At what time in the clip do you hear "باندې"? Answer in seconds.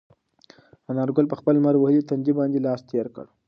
2.39-2.63